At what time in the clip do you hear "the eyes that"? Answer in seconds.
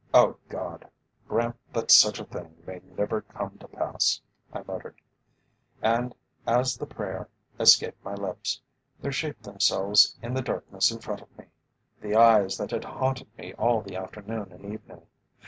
12.01-12.71